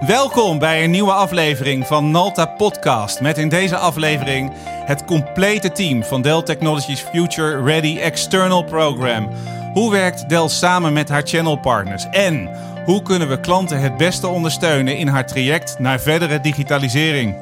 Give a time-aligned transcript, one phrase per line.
[0.00, 3.20] Welkom bij een nieuwe aflevering van Nalta Podcast.
[3.20, 9.28] Met in deze aflevering het complete team van Dell Technologies Future Ready External Program.
[9.72, 12.06] Hoe werkt Dell samen met haar channelpartners?
[12.10, 12.48] En
[12.84, 17.34] hoe kunnen we klanten het beste ondersteunen in haar traject naar verdere digitalisering?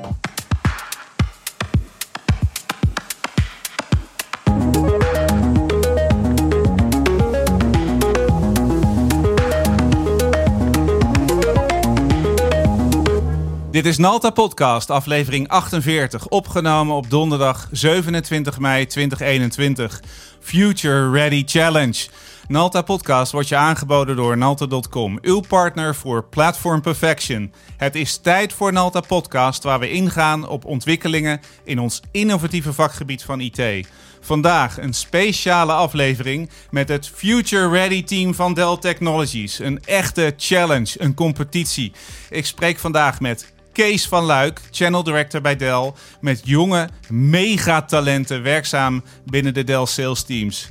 [13.72, 20.02] Dit is Nalta Podcast, aflevering 48, opgenomen op donderdag 27 mei 2021.
[20.40, 22.08] Future Ready Challenge.
[22.48, 27.52] Nalta Podcast wordt je aangeboden door Nalta.com, uw partner voor Platform Perfection.
[27.76, 33.22] Het is tijd voor Nalta Podcast, waar we ingaan op ontwikkelingen in ons innovatieve vakgebied
[33.22, 33.88] van IT.
[34.20, 39.58] Vandaag een speciale aflevering met het Future Ready team van Dell Technologies.
[39.58, 41.92] Een echte challenge, een competitie.
[42.30, 49.02] Ik spreek vandaag met Kees van Luik, Channel Director bij Dell, met jonge megatalenten werkzaam
[49.24, 50.70] binnen de Dell sales teams.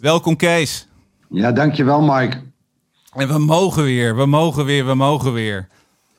[0.00, 0.88] Welkom Kees.
[1.30, 2.36] Ja, dankjewel Mike.
[3.12, 5.68] En we mogen weer, we mogen weer, we mogen weer.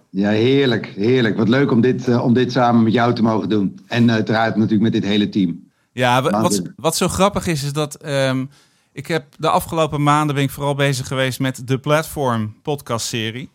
[0.09, 1.38] Ja, heerlijk, heerlijk.
[1.38, 3.80] Wat leuk om dit, uh, om dit samen met jou te mogen doen.
[3.88, 5.70] En uiteraard natuurlijk met dit hele team.
[5.92, 8.50] Ja, wat, wat zo grappig is, is dat um,
[8.92, 13.50] ik heb de afgelopen maanden ben ik vooral bezig geweest met de Platform podcast serie.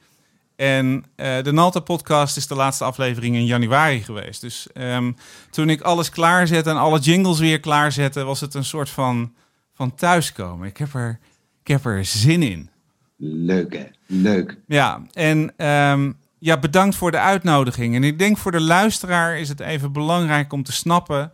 [0.56, 4.40] En uh, de Nalta podcast is de laatste aflevering in januari geweest.
[4.40, 5.16] Dus um,
[5.50, 9.34] toen ik alles klaarzette en alle jingles weer klaarzette, was het een soort van,
[9.74, 10.68] van thuiskomen.
[10.68, 11.18] Ik heb, er,
[11.60, 12.70] ik heb er zin in.
[13.16, 14.58] Leuk hè, leuk.
[14.66, 17.94] Ja, en um, ja, bedankt voor de uitnodiging.
[17.94, 21.32] En ik denk voor de luisteraar is het even belangrijk om te snappen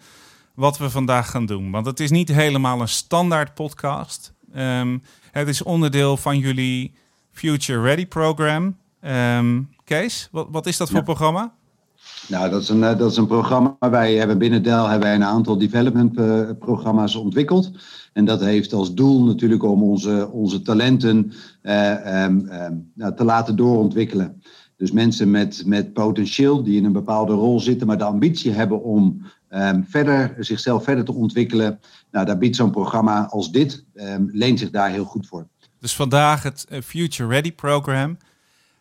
[0.54, 1.70] wat we vandaag gaan doen.
[1.70, 4.32] Want het is niet helemaal een standaard podcast.
[4.56, 6.94] Um, het is onderdeel van jullie
[7.32, 8.76] Future Ready program.
[9.06, 11.04] Um, Kees, wat, wat, is dat voor ja.
[11.04, 11.54] programma?
[12.28, 13.76] Nou, dat is, een, dat is een programma.
[13.80, 17.70] Wij hebben binnen Dell hebben wij een aantal development uh, programma's ontwikkeld.
[18.12, 21.32] En dat heeft als doel natuurlijk om onze, onze talenten
[21.62, 24.42] uh, um, um, nou, te laten doorontwikkelen.
[24.76, 28.82] Dus mensen met, met potentieel die in een bepaalde rol zitten, maar de ambitie hebben
[28.82, 31.80] om um, verder, zichzelf verder te ontwikkelen.
[32.10, 33.84] Nou, daar biedt zo'n programma als dit,
[34.32, 35.46] leent zich daar heel goed voor.
[35.80, 38.16] Dus vandaag het Future Ready Program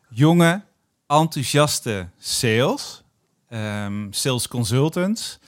[0.10, 0.64] jonge,
[1.08, 3.04] enthousiaste sales,
[3.50, 5.40] um, sales consultants,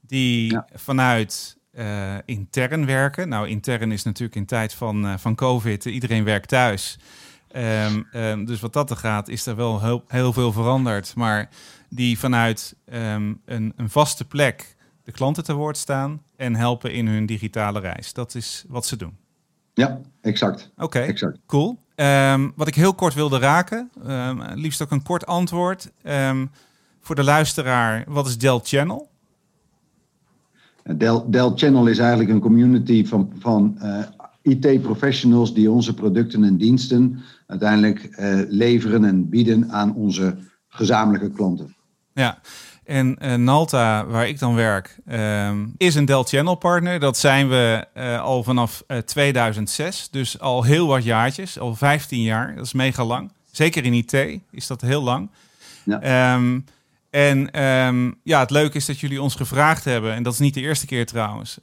[0.00, 0.66] die ja.
[0.74, 3.28] vanuit uh, intern werken.
[3.28, 6.98] Nou, intern is natuurlijk in tijd van, uh, van COVID, iedereen werkt thuis.
[7.56, 11.14] Um, um, dus wat dat er gaat, is er wel heel, heel veel veranderd.
[11.14, 11.48] Maar
[11.88, 13.42] die vanuit een,
[13.76, 18.12] een vaste plek de klanten te woord staan en helpen in hun digitale reis.
[18.12, 19.16] Dat is wat ze doen.
[19.78, 20.70] Ja, exact.
[20.76, 21.78] Oké, okay, cool.
[21.96, 25.90] Um, wat ik heel kort wilde raken, um, liefst ook een kort antwoord.
[26.02, 26.50] Um,
[27.00, 29.08] voor de luisteraar, wat is Dell Channel?
[30.96, 34.04] Dell, Dell Channel is eigenlijk een community van, van uh,
[34.42, 40.36] IT-professionals die onze producten en diensten uiteindelijk uh, leveren en bieden aan onze
[40.68, 41.76] gezamenlijke klanten.
[42.12, 42.38] Ja,
[42.88, 47.00] en uh, Nalta, waar ik dan werk, uh, is een Dell Channel partner.
[47.00, 50.08] Dat zijn we uh, al vanaf 2006.
[50.10, 52.54] Dus al heel wat jaartjes, al 15 jaar.
[52.56, 53.32] Dat is mega lang.
[53.50, 55.30] Zeker in IT is dat heel lang.
[55.84, 56.34] Ja.
[56.34, 56.64] Um,
[57.10, 60.54] en um, ja, het leuke is dat jullie ons gevraagd hebben, en dat is niet
[60.54, 61.58] de eerste keer trouwens.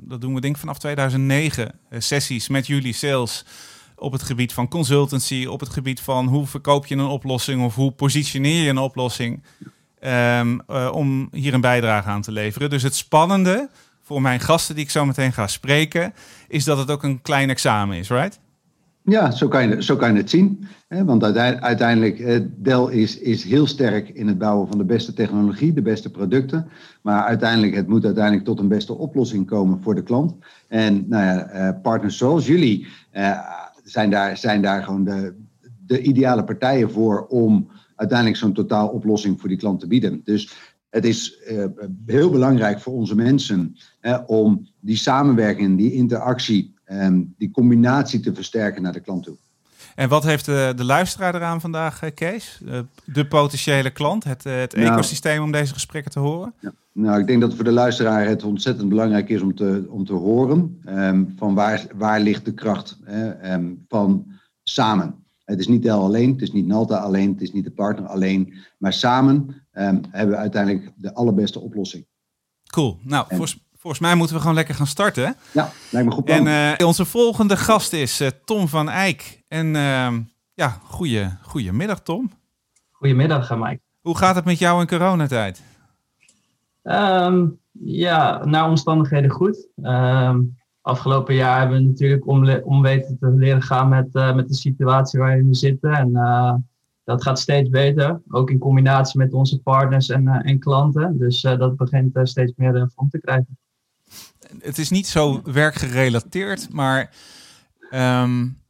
[0.00, 3.44] Dat doen we denk ik vanaf 2009, sessies met jullie sales
[3.96, 7.74] op het gebied van consultancy, op het gebied van hoe verkoop je een oplossing of
[7.74, 9.42] hoe positioneer je een oplossing.
[10.04, 12.70] Um, uh, om hier een bijdrage aan te leveren.
[12.70, 13.68] Dus het spannende
[14.02, 16.14] voor mijn gasten die ik zo meteen ga spreken,
[16.48, 18.40] is dat het ook een klein examen is, right?
[19.02, 20.66] Ja, zo kan je, zo kan je het zien.
[20.88, 21.04] Hè?
[21.04, 21.22] Want
[21.60, 25.82] uiteindelijk, eh, Dell is, is heel sterk in het bouwen van de beste technologie, de
[25.82, 26.68] beste producten.
[27.02, 30.34] Maar uiteindelijk, het moet uiteindelijk tot een beste oplossing komen voor de klant.
[30.68, 33.38] En nou ja, uh, partners zoals jullie uh,
[33.84, 35.34] zijn, daar, zijn daar gewoon de,
[35.86, 40.20] de ideale partijen voor om uiteindelijk zo'n totaaloplossing voor die klant te bieden.
[40.24, 40.52] Dus
[40.90, 41.64] het is uh,
[42.06, 48.34] heel belangrijk voor onze mensen hè, om die samenwerking, die interactie, um, die combinatie te
[48.34, 49.36] versterken naar de klant toe.
[49.94, 52.60] En wat heeft de, de luisteraar eraan vandaag, eh, Kees?
[53.04, 56.54] De potentiële klant, het, het nou, ecosysteem om deze gesprekken te horen?
[56.60, 56.72] Ja.
[56.92, 60.12] Nou, ik denk dat voor de luisteraar het ontzettend belangrijk is om te, om te
[60.12, 62.98] horen um, van waar, waar ligt de kracht
[63.44, 64.26] um, van
[64.62, 65.25] samen.
[65.46, 68.08] Het is niet Dell alleen, het is niet Nalta alleen, het is niet de partner
[68.08, 68.54] alleen.
[68.78, 69.34] Maar samen
[69.72, 72.06] um, hebben we uiteindelijk de allerbeste oplossing.
[72.66, 72.98] Cool.
[73.02, 75.36] Nou, en, volgens, volgens, mij moeten we gewoon lekker gaan starten.
[75.52, 76.46] Ja, lijkt me goed plan.
[76.46, 79.42] En uh, onze volgende gast is uh, Tom van Eyck.
[79.48, 80.12] En uh,
[80.54, 82.30] ja, goeie, goedemiddag Tom.
[82.90, 83.80] Goedemiddag, Mike.
[84.00, 85.62] Hoe gaat het met jou in coronatijd?
[86.82, 89.68] Um, ja, naar omstandigheden goed.
[89.76, 90.56] Um,
[90.86, 92.26] afgelopen jaar hebben we natuurlijk
[92.66, 95.92] om, weten te leren gaan met, uh, met de situatie waar we zitten.
[95.92, 96.54] En uh,
[97.04, 101.18] dat gaat steeds beter, ook in combinatie met onze partners en, uh, en klanten.
[101.18, 103.58] Dus dat begint steeds meer vorm te krijgen.
[104.58, 107.10] Het is niet zo werkgerelateerd, maar
[107.90, 108.60] um,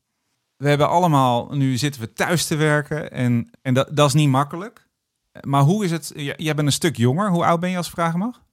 [0.57, 4.29] we hebben allemaal, nu zitten we thuis te werken en, en dat, dat is niet
[4.29, 4.89] makkelijk.
[5.41, 8.19] Maar hoe is het, jij bent een stuk jonger, hoe oud ben je als vragen
[8.19, 8.45] mag?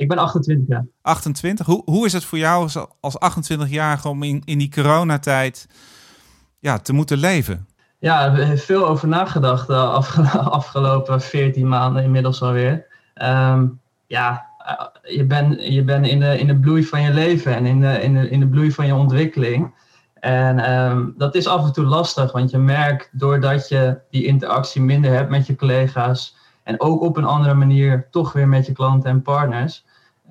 [0.00, 0.86] Ik ben 28 jaar.
[1.02, 1.66] 28.
[1.66, 5.68] Hoe, hoe is het voor jou als, als 28-jarige om in, in die coronatijd
[6.58, 7.66] ja, te moeten leven?
[7.98, 9.74] Ja, veel over nagedacht de
[10.58, 12.86] afgelopen 14 maanden inmiddels alweer.
[13.22, 17.54] Um, ja, eh, je bent je bent in, de, in de bloei van je leven
[17.54, 19.74] en in de, in de, in de bloei van je ontwikkeling.
[20.14, 24.82] En um, dat is af en toe lastig, want je merkt doordat je die interactie
[24.82, 28.72] minder hebt met je collega's en ook op een andere manier toch weer met je
[28.72, 29.84] klanten en partners,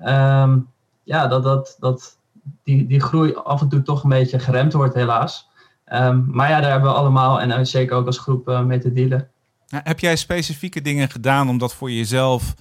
[0.04, 0.68] um,
[1.02, 2.18] ja, dat, dat, dat
[2.64, 5.48] die, die groei af en toe toch een beetje geremd wordt, helaas.
[5.92, 8.92] Um, maar ja, daar hebben we allemaal en zeker ook als groep uh, mee te
[8.92, 9.28] dealen.
[9.68, 12.54] Heb jij specifieke dingen gedaan om dat voor jezelf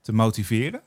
[0.00, 0.80] te motiveren?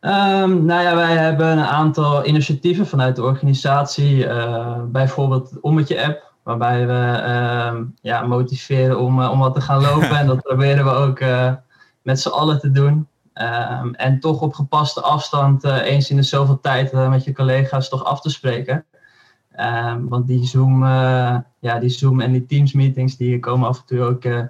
[0.00, 4.16] Um, nou ja, wij hebben een aantal initiatieven vanuit de organisatie.
[4.16, 9.80] Uh, bijvoorbeeld de Ommetje app, waarbij we uh, ja, motiveren om, om wat te gaan
[9.80, 10.18] lopen.
[10.18, 11.52] en dat proberen we ook eh,
[12.02, 13.08] met z'n allen te doen.
[13.40, 18.04] Um, en toch op gepaste afstand eens in de zoveel tijd met je collega's toch
[18.04, 18.84] af te spreken.
[19.60, 20.84] Um, want die Zoom,
[21.58, 24.48] ja, die Zoom en die Teams meetings die komen af en toe ook de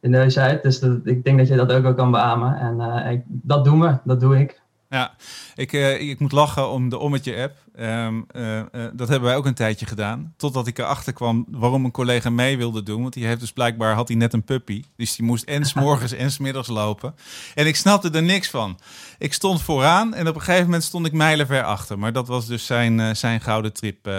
[0.00, 0.34] neus.
[0.62, 2.58] Dus dat, ik denk dat je dat ook wel kan beamen.
[2.58, 4.60] En dat doen we, dat doe ik.
[4.90, 5.14] Ja,
[5.54, 7.56] ik, uh, ik moet lachen om de Ommetje-app.
[7.80, 10.34] Um, uh, dat hebben wij ook een tijdje gedaan.
[10.36, 13.02] Totdat ik erachter kwam waarom een collega mee wilde doen.
[13.02, 14.84] Want die heeft dus blijkbaar, had hij net een puppy.
[14.96, 17.14] Dus die moest en s'morgens en s'middags lopen.
[17.54, 18.78] En ik snapte er niks van.
[19.18, 21.98] Ik stond vooraan en op een gegeven moment stond ik mijlenver achter.
[21.98, 24.10] Maar dat was dus zijn, zijn gouden trip.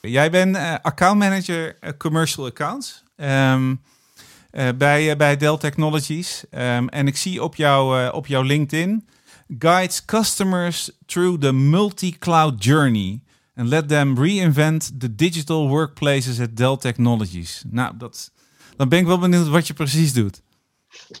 [0.00, 3.02] jij bent accountmanager Commercial Accounts.
[3.16, 6.44] Uh, bij, bij Dell Technologies.
[6.50, 9.08] Um, en ik zie op, jou, op jouw LinkedIn
[9.58, 13.22] guides customers through the multi-cloud journey
[13.54, 17.64] and let them reinvent the digital workplaces at Dell Technologies.
[17.68, 18.30] Nou, dat,
[18.76, 20.42] dan ben ik wel benieuwd wat je precies doet.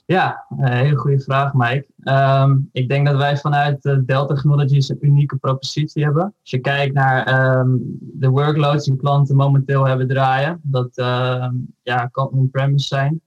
[0.06, 1.86] Ja, een hele goede vraag, Mike.
[2.04, 6.22] Um, ik denk dat wij vanuit uh, Dell Technologies een unieke propositie hebben.
[6.22, 11.48] Als je kijkt naar um, de workloads die klanten momenteel hebben draaien, dat uh,
[11.82, 13.20] ja, kan on-premise zijn.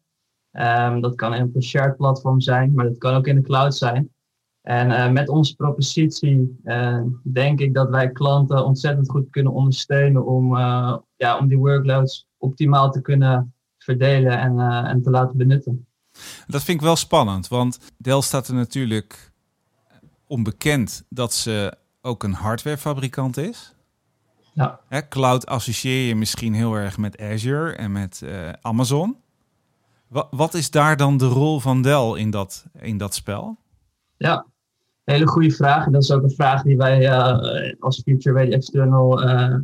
[1.01, 4.09] Dat kan een shared platform zijn, maar dat kan ook in de cloud zijn.
[4.63, 10.25] En uh, met onze propositie uh, denk ik dat wij klanten ontzettend goed kunnen ondersteunen
[10.25, 15.87] om, uh, ja, om die workloads optimaal te kunnen verdelen en, en te laten benutten.
[16.47, 19.31] Dat vind ik wel spannend, want Dell staat er natuurlijk
[20.27, 23.75] onbekend dat ze ook een hardwarefabrikant is.
[24.53, 24.79] Ja.
[24.87, 28.23] Hè, cloud associeer je misschien heel erg met Azure en met
[28.61, 29.17] Amazon.
[30.07, 33.57] Wat, wat, is daar dan de rol van Dell in dat, in dat spel?
[34.17, 34.45] Ja,
[35.03, 35.85] hele goede vraag.
[35.85, 39.55] En dat is ook een vraag die wij uh, als Future Ready External, uh,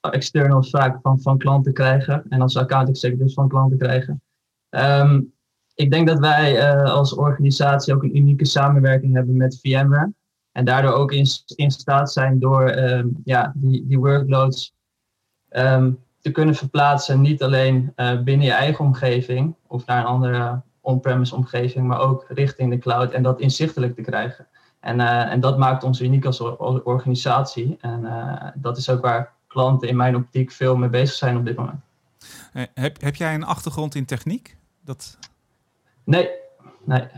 [0.00, 2.24] external vaak van, van klanten krijgen.
[2.28, 4.22] En als account executives van klanten krijgen.
[4.70, 5.32] Um,
[5.74, 10.12] ik denk dat wij uh, als organisatie ook een unieke samenwerking hebben met VMware.
[10.52, 14.74] En daardoor ook in, in staat zijn door um, ja, die, die workloads
[15.50, 17.20] um, te kunnen verplaatsen.
[17.20, 17.92] Niet alleen
[18.24, 23.12] binnen je eigen omgeving of naar een andere on-premise omgeving, maar ook richting de cloud
[23.12, 24.46] en dat inzichtelijk te krijgen.
[24.80, 27.76] En, uh, en dat maakt ons uniek als organisatie.
[27.80, 28.08] En
[28.54, 31.80] dat is ook waar klanten in mijn optiek veel mee bezig zijn op dit moment.
[32.74, 34.56] Heb, heb jij een achtergrond in techniek?
[34.84, 35.18] Dat...
[36.04, 36.28] Nee,
[36.84, 37.08] nee.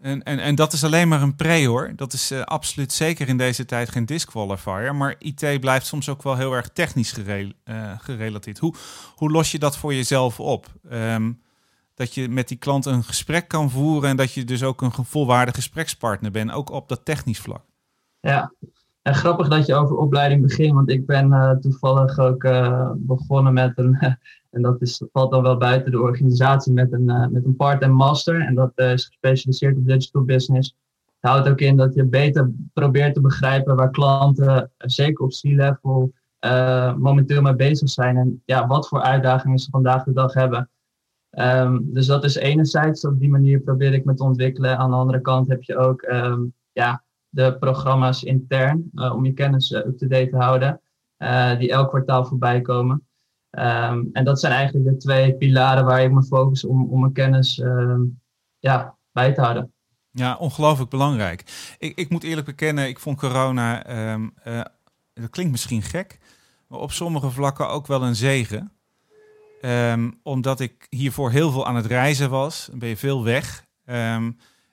[0.00, 1.92] En, en, en dat is alleen maar een pre hoor.
[1.96, 4.94] Dat is uh, absoluut zeker in deze tijd geen disqualifier.
[4.94, 8.58] Maar IT blijft soms ook wel heel erg technisch gere uh, gerelateerd.
[8.58, 8.74] Hoe,
[9.14, 10.66] hoe los je dat voor jezelf op?
[10.92, 11.40] Um,
[11.98, 14.92] dat je met die klant een gesprek kan voeren en dat je dus ook een
[14.92, 17.62] volwaardige gesprekspartner bent, ook op dat technisch vlak.
[18.20, 18.52] Ja,
[19.02, 22.42] en grappig dat je over opleiding begint, want ik ben uh, toevallig ook
[22.96, 23.98] begonnen met een
[24.50, 27.94] en dat is, valt dan wel buiten de organisatie met een, uh, met een part-time
[27.94, 28.40] master.
[28.40, 30.76] En dat is gespecialiseerd op digital business.
[31.20, 36.12] Het houdt ook in dat je beter probeert te begrijpen waar klanten, zeker op C-level,
[36.98, 38.16] momenteel mee bezig zijn.
[38.16, 40.70] En ja, wat voor uitdagingen ze vandaag de dag hebben.
[41.40, 44.78] Um, dus dat is enerzijds, op die manier probeer ik me te ontwikkelen.
[44.78, 49.72] Aan de andere kant heb je ook um, ja, de programma's intern om je kennis
[49.72, 50.80] up-to-date te houden.
[51.58, 53.06] die elk kwartaal voorbij komen.
[53.50, 57.12] Ehm, en dat zijn eigenlijk de twee pilaren waar ik me focus om, om mijn
[57.12, 58.00] kennis ehm,
[58.58, 59.72] ja, bij te houden.
[60.10, 61.44] Ja, ongelooflijk belangrijk.
[61.78, 64.34] Ik, ik moet eerlijk bekennen, ik vond corona, um,
[65.12, 66.18] dat klinkt misschien gek,
[66.66, 68.72] maar op sommige vlakken ook wel een zegen.
[70.22, 73.64] Omdat ik hiervoor heel veel aan het reizen was, ben je veel weg.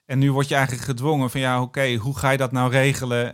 [0.06, 3.34] en nu word je eigenlijk gedwongen van ja, oké, hoe ga je dat nou regelen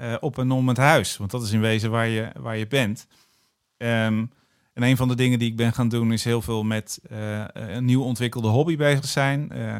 [0.00, 1.16] uh, op en om het huis?
[1.16, 3.06] Want dat is in wezen waar je, waar je bent.
[4.80, 7.44] En een van de dingen die ik ben gaan doen is heel veel met uh,
[7.52, 9.50] een nieuw ontwikkelde hobby bezig zijn.
[9.52, 9.76] Uh,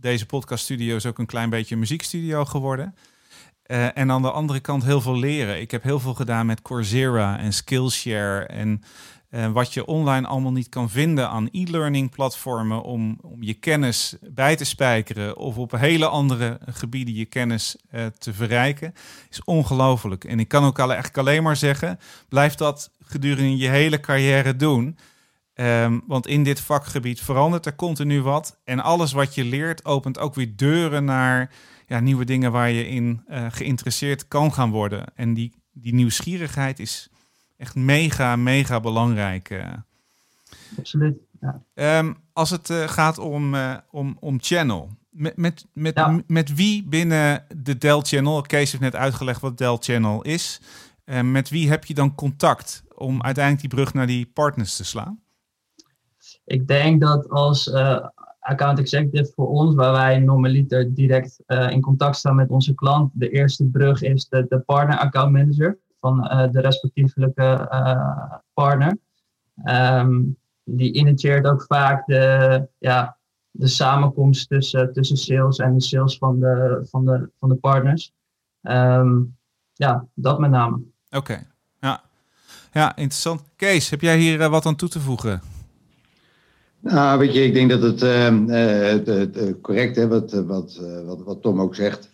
[0.00, 2.94] deze podcaststudio is ook een klein beetje een muziekstudio geworden.
[3.66, 5.60] Uh, en aan de andere kant heel veel leren.
[5.60, 8.82] Ik heb heel veel gedaan met Coursera en Skillshare en
[9.30, 14.16] uh, wat je online allemaal niet kan vinden aan e-learning platformen om, om je kennis
[14.20, 18.94] bij te spijkeren of op hele andere gebieden je kennis uh, te verrijken,
[19.30, 20.24] is ongelooflijk.
[20.24, 24.98] En ik kan ook eigenlijk alleen maar zeggen, blijf dat gedurende je hele carrière doen.
[25.54, 28.58] Um, want in dit vakgebied verandert er continu wat.
[28.64, 31.50] En alles wat je leert opent ook weer deuren naar
[31.86, 35.04] ja, nieuwe dingen waar je in uh, geïnteresseerd kan gaan worden.
[35.14, 37.08] En die, die nieuwsgierigheid is
[37.56, 39.50] echt mega, mega belangrijk.
[39.50, 39.72] Uh.
[40.78, 41.16] Absoluut.
[41.40, 41.98] Ja.
[41.98, 43.56] Um, als het uh, gaat om,
[43.90, 44.90] om, om channel.
[45.10, 46.20] Met, met, met, ja.
[46.26, 50.60] met wie binnen de Dell Channel, Kees heeft net uitgelegd wat Dell Channel is.
[51.22, 55.20] met wie heb je dan contact om uiteindelijk die brug naar die partners te slaan?
[56.44, 58.06] Ik denk dat als uh,
[58.46, 63.10] account executive voor ons, waar wij normaliter direct uh, in contact staan met onze klant,
[63.14, 67.68] de eerste brug is de, de partner account manager van uh, de respectievelijke
[68.54, 68.98] partner.
[69.64, 73.16] Um, die initieert ook vaak de, ja,
[73.50, 78.12] de samenkomst tussen, tussen sales en de sales van de, van de, van de partners.
[78.62, 79.36] Um,
[79.72, 80.80] ja, dat met name.
[81.10, 81.46] Oké,
[81.80, 82.02] ja.
[82.72, 83.42] ja, interessant.
[83.56, 85.40] Kees, heb jij hier wat aan toe te voegen?
[86.80, 91.60] Nou, weet je, ik denk dat het, uh, correct is wat, wat, wat, wat Tom
[91.60, 92.10] ook zegt.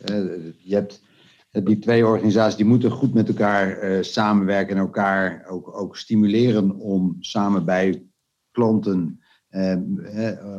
[0.59, 1.02] je hebt
[1.50, 7.16] die twee organisaties die moeten goed met elkaar samenwerken en elkaar ook, ook stimuleren om
[7.21, 8.07] samen bij
[8.50, 9.21] klanten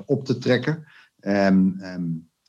[0.06, 0.84] op te trekken.
[1.22, 1.78] Um,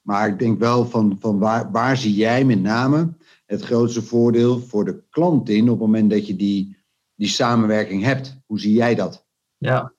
[0.04, 4.60] maar ik denk wel van, van waar, waar zie jij met name het grootste voordeel
[4.60, 6.76] voor de klant in op het moment dat je die,
[7.14, 8.40] die samenwerking hebt?
[8.46, 9.26] Hoe zie jij dat?
[9.56, 9.92] Ja,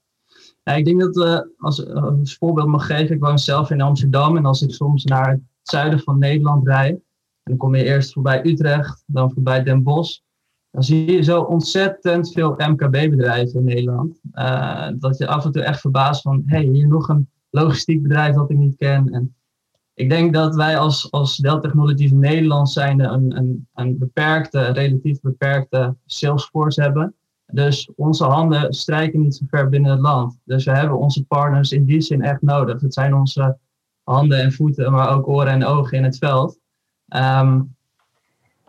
[0.65, 4.37] ja, ik denk dat uh, als, als voorbeeld mag geven, ik woon zelf in Amsterdam
[4.37, 6.99] en als ik soms naar het zuiden van Nederland rijd,
[7.43, 10.19] dan kom je eerst voorbij Utrecht, dan voorbij Den Bosch,
[10.71, 14.19] dan zie je zo ontzettend veel MKB-bedrijven in Nederland.
[14.33, 18.01] Uh, dat je af en toe echt verbaast van, hé, hey, hier nog een logistiek
[18.01, 19.09] bedrijf dat ik niet ken.
[19.09, 19.35] En
[19.93, 25.19] ik denk dat wij als, als Dell Technologies Nederland zijn een, een, een beperkte, relatief
[25.21, 27.15] beperkte salesforce hebben.
[27.55, 30.39] Dus onze handen strijken niet zo ver binnen het land.
[30.43, 32.81] Dus we hebben onze partners in die zin echt nodig.
[32.81, 33.57] Het zijn onze
[34.03, 36.59] handen en voeten, maar ook oren en ogen in het veld.
[37.07, 37.75] Um,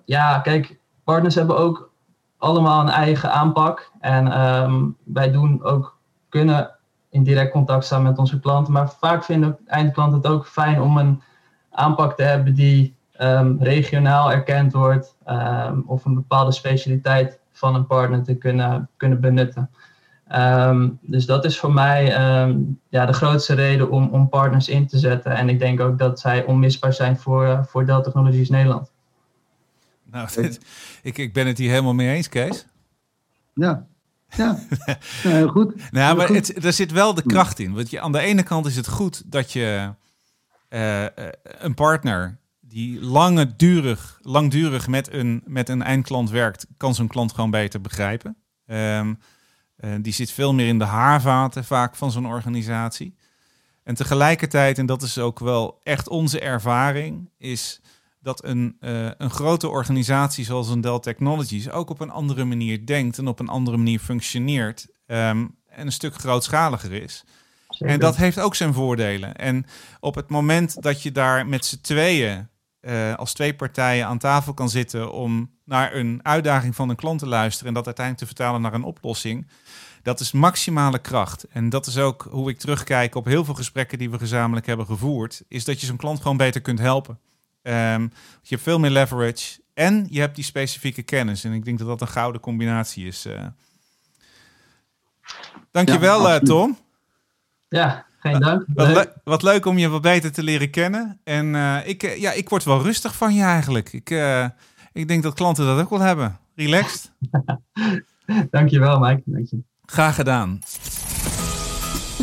[0.05, 1.91] ja, kijk, partners hebben ook
[2.37, 3.91] allemaal een eigen aanpak.
[4.01, 6.71] En um, wij doen ook, kunnen
[7.11, 8.73] in direct contact staan met onze klanten.
[8.73, 11.23] Maar vaak vinden eindklanten het ook fijn om een
[11.71, 15.17] aanpak te hebben die um, regionaal erkend wordt.
[15.87, 19.71] of een bepaalde specialiteit van een partner te kunnen, kunnen benutten.
[20.35, 24.87] Um, dus dat is voor mij um, ja, de grootste reden om, om partners in
[24.87, 25.37] te zetten.
[25.37, 28.91] En ik denk ook dat zij onmisbaar zijn voor, uh, voor Dell Technologies Nederland.
[30.05, 30.61] Nou, dit,
[31.03, 32.67] ik, ik ben het hier helemaal mee eens, Kees.
[33.55, 33.87] Ja,
[34.29, 34.59] ja,
[35.23, 35.75] ja heel goed.
[35.91, 37.75] nou, maar Het, er zit wel de kracht in.
[37.75, 39.91] Want je, aan de ene kant is het goed dat je
[40.69, 41.05] uh,
[41.43, 42.39] een partner
[42.77, 48.37] die langdurig, langdurig met een, met een eindklant werkt, kan zo'n klant gewoon beter begrijpen.
[48.67, 49.19] Um,
[49.81, 53.15] uh, die zit veel meer in de haarvaten vaak van zo'n organisatie.
[53.83, 57.81] En tegelijkertijd, en dat is ook wel echt onze ervaring, is
[58.21, 62.87] dat een, uh, een grote organisatie zoals een Dell Technologies ook op een andere manier
[62.87, 67.25] denkt en op een andere manier functioneert um, en een stuk grootschaliger is.
[67.69, 67.95] Zeker.
[67.95, 69.37] En dat heeft ook zijn voordelen.
[69.37, 69.67] En
[70.01, 72.49] op het moment dat je daar met z'n tweeën
[72.87, 77.19] uh, als twee partijen aan tafel kan zitten om naar een uitdaging van een klant
[77.19, 79.47] te luisteren en dat uiteindelijk te vertalen naar een oplossing.
[80.03, 81.47] Dat is maximale kracht.
[81.49, 84.87] En dat is ook hoe ik terugkijk op heel veel gesprekken die we gezamenlijk hebben
[84.87, 85.43] gevoerd.
[85.49, 87.19] Is dat je zo'n klant gewoon beter kunt helpen.
[87.63, 88.03] Um,
[88.43, 91.45] je hebt veel meer leverage en je hebt die specifieke kennis.
[91.45, 93.27] En ik denk dat dat een gouden combinatie is.
[93.27, 93.47] Uh.
[95.71, 96.79] Dankjewel, ja, uh, Tom.
[97.69, 98.65] Ja, geen dank.
[98.75, 101.21] Wat, le wat, leuk om je wat beter te leren kennen.
[101.25, 103.93] En uh, ik, uh, ja, ik word wel rustig van je eigenlijk.
[103.93, 104.45] Ik, uh,
[104.93, 106.39] ik denk dat klanten dat ook wel hebben.
[106.55, 107.13] Relaxed.
[108.51, 109.23] Dankjewel, Mike.
[109.25, 109.59] Dank je.
[109.87, 110.59] Graag gedaan.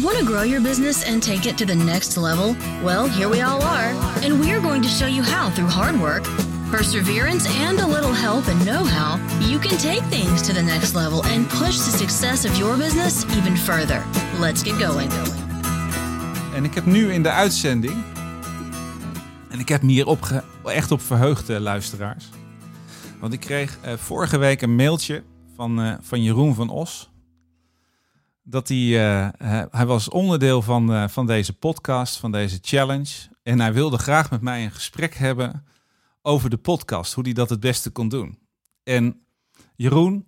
[0.02, 2.56] Want to grow your business and take it to the next level?
[2.84, 3.94] Well, here we all are,
[4.24, 6.24] and we're going to show you how through hard work,
[6.72, 10.96] perseverance, and a little help and know how you can take things to the next
[10.96, 14.04] level and push the success of your business even further.
[14.40, 15.10] Let's get going.
[16.54, 18.04] En ik heb nu in de uitzending,
[19.50, 22.30] en ik heb me hier op echt op verheugd, eh, luisteraars.
[23.20, 25.24] Want ik kreeg uh, vorige week een mailtje
[25.56, 27.12] van, uh, van Jeroen van Os
[28.44, 28.78] dat hij,
[29.72, 33.14] hij was onderdeel van, van deze podcast, van deze challenge.
[33.44, 35.66] En hij wilde graag met mij een gesprek hebben
[36.22, 38.40] over de podcast, hoe hij dat het beste kon doen.
[38.84, 39.26] En
[39.76, 40.28] Jeroen,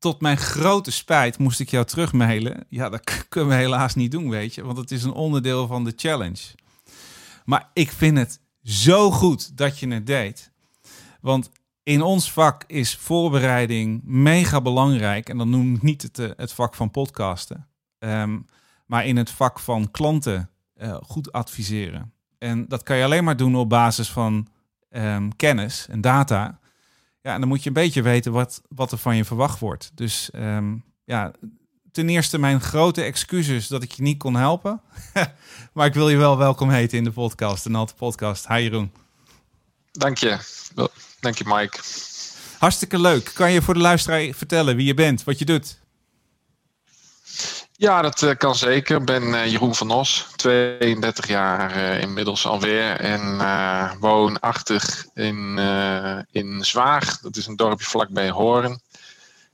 [0.00, 2.64] tot mijn grote spijt moest ik jou terugmailen.
[2.68, 5.84] Ja, dat kunnen we helaas niet doen, weet je, want het is een onderdeel van
[5.84, 6.54] de challenge.
[7.44, 10.50] Maar ik vind het zo goed dat je het deed.
[11.20, 11.50] Want
[11.82, 15.28] in ons vak is voorbereiding mega belangrijk.
[15.28, 17.68] En dan noem ik niet het, eh, vak van podcasten.
[17.98, 18.38] Ehm,
[18.86, 22.12] maar in het vak van klanten uh, goed adviseren.
[22.38, 24.48] En dat kan je alleen maar doen op basis van
[24.90, 26.58] um, kennis en data.
[27.22, 29.90] Ja, en dan moet je een beetje weten wat, wat er van je verwacht wordt.
[29.94, 31.32] Dus um, ja,
[31.92, 34.80] ten eerste mijn grote excuses dat ik je niet kon helpen.
[35.72, 38.48] maar ik wil je wel welkom heten in de podcast, de Nalte Podcast.
[38.48, 38.92] Hi Jeroen.
[39.92, 40.38] Dank je.
[41.20, 41.78] Dank je, Mike.
[42.58, 43.30] Hartstikke leuk.
[43.34, 45.78] Kan je voor de luisteraar vertellen wie je bent, wat je doet?
[47.80, 48.96] Ja, dat uh, kan zeker.
[48.96, 53.00] Ik ben uh, Jeroen van Os, 32 jaar uh, inmiddels alweer.
[53.00, 53.38] En
[54.00, 55.58] woonachtig in,
[56.30, 57.20] in Zwaag.
[57.20, 58.80] Dat is een dorpje vlakbij Hoorn.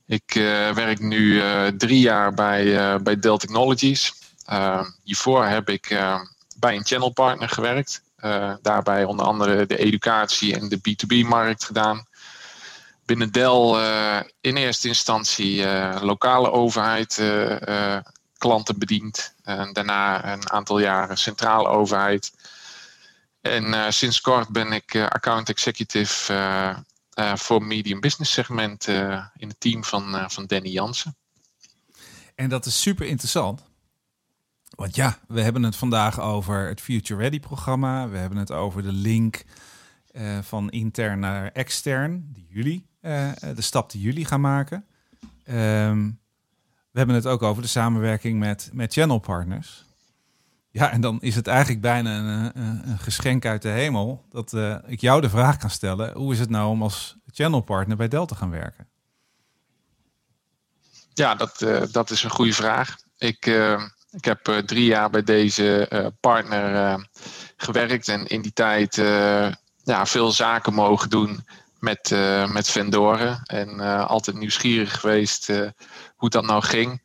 [0.06, 0.32] Ik
[0.74, 1.42] werk nu
[1.76, 4.12] drie jaar bij, bij Dell Technologies.
[5.02, 5.98] hiervoor heb ik
[6.56, 8.02] bij een channel partner gewerkt.
[8.24, 12.06] Uh, daarbij onder andere de educatie en de B2B-markt gedaan.
[13.04, 17.18] Binnen Dell uh, in eerste instantie uh, lokale overheid
[18.46, 19.34] klanten bediend.
[19.42, 22.32] En daarna een aantal jaren centrale overheid.
[23.40, 26.34] En sinds kort ben ik account executive
[27.34, 28.88] voor medium business segment
[29.36, 31.16] in het team van, van Danny Jansen.
[32.34, 33.62] En dat is super interessant.
[34.70, 38.08] Want ja, we hebben het vandaag over het Future Ready programma.
[38.08, 39.44] We hebben het over de link
[40.40, 42.86] van intern naar extern, die jullie,
[43.54, 44.86] de stap die jullie gaan maken.
[45.50, 46.24] Um,
[46.96, 49.84] we hebben het ook over de samenwerking met, met channel partners.
[50.70, 52.50] Ja, en dan is het eigenlijk bijna een,
[52.88, 56.38] een, geschenk uit de hemel dat uh, ik jou de vraag kan stellen: hoe is
[56.38, 58.88] het nou om als channel partner bij Delta te gaan werken?
[61.14, 62.96] Ja, dat, dat is een goede vraag.
[63.18, 63.46] Ik
[64.10, 66.98] ik heb drie jaar bij deze partner
[67.56, 68.94] gewerkt en in die tijd
[69.84, 71.46] ja, veel zaken mogen doen
[71.78, 72.10] met,
[72.52, 73.42] met vendoren.
[73.44, 75.52] En altijd nieuwsgierig geweest
[76.16, 77.02] hoe dat nou ging.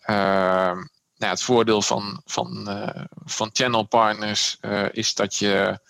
[0.00, 0.76] Ehm,
[1.16, 2.68] nou, het voordeel van, van,
[3.24, 4.58] van channel partners
[4.90, 5.80] is dat je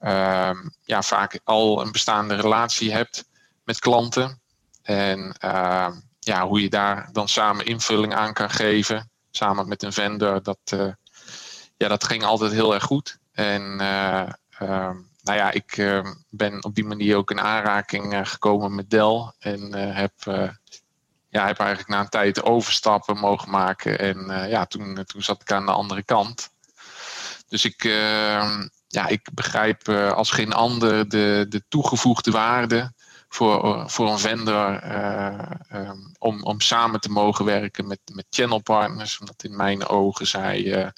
[0.00, 3.28] ehm, ja, vaak al een bestaande relatie hebt
[3.64, 4.40] met klanten.
[4.82, 9.92] En ehm, ja, hoe je daar dan samen invulling aan kan geven samen met een
[9.92, 10.92] vendor, dat, uh,
[11.76, 13.18] ja, dat ging altijd heel erg goed.
[13.32, 13.76] En
[15.22, 19.32] nou ja, ik ben op die manier ook in aanraking gekomen met Dell.
[19.38, 20.12] En heb,
[21.34, 23.98] ja, heb eigenlijk na een tijd overstappen mogen maken.
[23.98, 26.50] En ja, toen, toen zat ik aan de andere kant.
[27.48, 27.82] Dus ik,
[28.86, 32.92] ja, ik begrijp als geen ander de, de toegevoegde waarde
[33.28, 34.84] voor, voor een vendor
[35.72, 39.18] um, om, om samen te mogen werken met, met channel partners.
[39.18, 40.92] Omdat in mijn ogen zij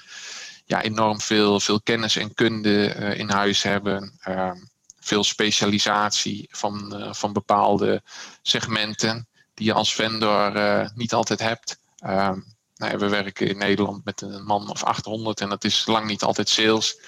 [0.64, 4.12] ja, enorm veel, veel kennis en kunde in huis hebben.
[4.20, 4.57] Ehm,
[5.01, 8.03] veel specialisatie van, van bepaalde
[8.42, 11.81] segmenten die je als vendor niet altijd hebt.
[12.07, 16.07] Um, nou, we werken in Nederland met een man of 800 en dat is lang
[16.07, 17.01] niet altijd sales.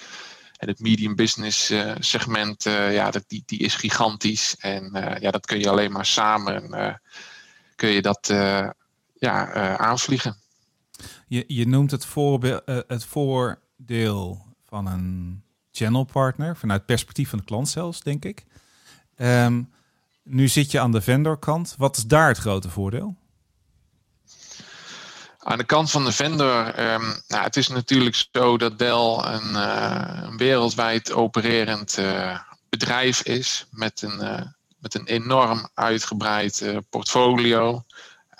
[0.57, 4.55] En het medium business uh, segment, uh, ja, dat, die, die is gigantisch.
[4.59, 7.01] En ja, dat kun je alleen maar samen
[7.75, 8.27] kun je dat
[9.13, 10.37] ja, aanvliegen.
[11.27, 12.07] Je, je noemt het,
[12.87, 18.45] het voordeel van een channel partner, vanuit het perspectief van de klant zelfs, denk ik.
[19.17, 19.69] Um,
[20.29, 21.75] nu zit je aan de vendorkant.
[21.77, 23.15] Wat is daar het grote voordeel?
[25.39, 29.49] Aan de kant van de vendor, um, nou, het is natuurlijk zo dat Dell een,
[29.49, 32.39] uh, een wereldwijd opererend uh,
[32.69, 34.41] bedrijf is met een, uh,
[34.77, 37.83] met een enorm uitgebreid portfolio.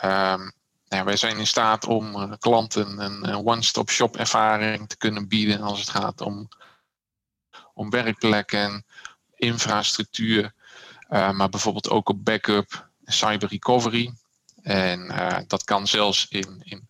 [0.03, 0.51] Um,
[0.87, 5.61] nou, wij zijn in staat om klanten een, een one-stop shop ervaring te kunnen bieden
[5.61, 6.47] als het gaat om,
[7.73, 8.85] om werkplekken,
[9.35, 10.53] infrastructuur,
[11.09, 14.13] maar bijvoorbeeld ook op backup, cyber recovery.
[14.61, 15.13] En
[15.47, 16.89] dat kan zelfs in, in,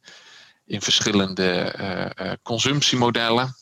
[0.65, 3.55] in verschillende consumptiemodellen.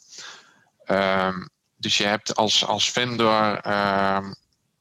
[0.86, 1.46] Ehm,
[1.78, 4.34] dus je hebt als, als vendor, ehm,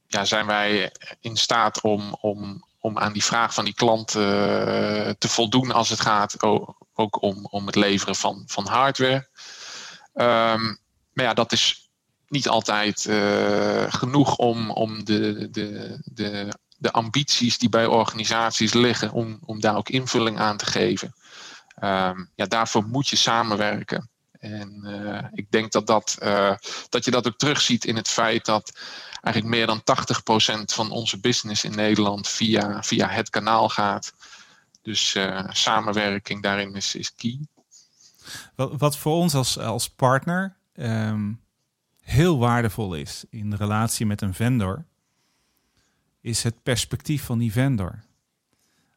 [0.07, 5.27] ja, zijn wij in staat om, om, om aan die vraag van die klant te
[5.27, 6.43] voldoen als het gaat
[6.97, 9.27] ook om, om het leveren van, van hardware.
[10.13, 10.63] Ehm,
[11.13, 11.86] maar ja, dat is
[12.27, 19.11] niet altijd uh, genoeg om, om de, de, de, de ambities die bij organisaties liggen,
[19.11, 21.13] om, om daar ook invulling aan te geven.
[21.83, 24.09] Um, ja, daarvoor moet je samenwerken.
[24.39, 26.55] En uh, ik denk dat, dat, uh,
[26.89, 28.79] dat je dat ook terugziet in het feit dat
[29.21, 29.81] eigenlijk meer dan
[30.61, 34.13] 80% van onze business in Nederland via, via het kanaal gaat.
[34.81, 35.17] Dus
[35.49, 37.39] samenwerking daarin is, is key.
[38.55, 41.41] Wat, wat voor ons als, als partner um,
[42.07, 44.85] heel waardevol is in relatie met een vendor,
[46.21, 48.03] is het perspectief van die vendor.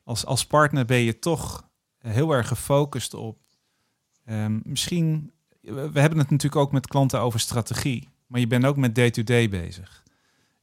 [0.05, 1.69] Als, als partner ben je toch
[1.99, 3.39] heel erg gefocust op.
[4.25, 8.77] Um, misschien, we hebben het natuurlijk ook met klanten over strategie, maar je bent ook
[8.77, 10.03] met day-to-day -day bezig.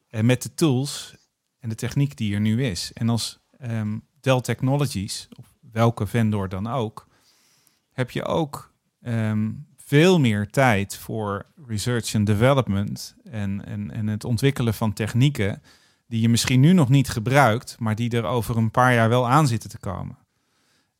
[0.07, 1.15] En met de tools
[1.59, 2.93] en de techniek die er nu is.
[2.93, 7.07] En als um, Dell Technologies, of welke vendor dan ook,
[7.91, 14.23] heb je ook um, veel meer tijd voor research and development en, en, en het
[14.23, 15.61] ontwikkelen van technieken
[16.07, 19.29] die je misschien nu nog niet gebruikt, maar die er over een paar jaar wel
[19.29, 20.17] aan zitten te komen.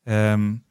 [0.04, 0.64] Um,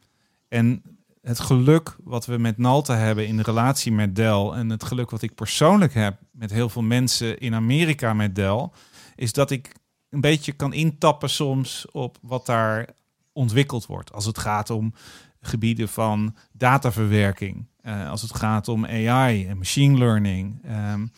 [0.49, 0.83] en
[1.23, 5.23] het geluk wat we met Nalta hebben in relatie met Dell en het geluk wat
[5.23, 8.69] ik persoonlijk heb met heel veel mensen in Amerika met Dell,
[9.15, 9.77] is dat ik
[10.11, 12.89] een beetje kan intappen soms op wat daar
[13.33, 14.13] ontwikkeld wordt.
[14.13, 14.95] Als het gaat om
[15.41, 21.13] gebieden van dataverwerking, uh, als het gaat om AI en machine learning, um,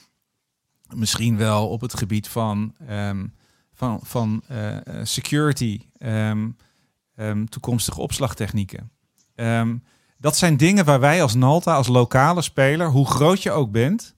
[0.94, 3.34] misschien wel op het gebied van, um,
[3.74, 8.90] van, van uh, security, um, toekomstige opslagtechnieken.
[10.18, 14.14] dat zijn dingen waar wij als Nalta, als lokale speler, hoe groot je ook bent,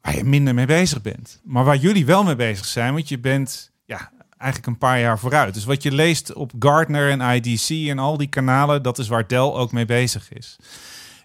[0.00, 1.40] waar je minder mee bezig bent.
[1.44, 4.10] Maar waar jullie wel mee bezig zijn, want je bent ja,
[4.42, 5.54] eigenlijk een paar jaar vooruit.
[5.54, 9.28] Dus wat je leest op Gartner en IDC en al die kanalen, dat is waar
[9.28, 10.56] Dell ook mee bezig is.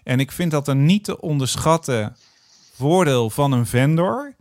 [0.08, 2.16] En ik vind dat een niet te onderschatten
[2.72, 4.36] voordeel van een vendor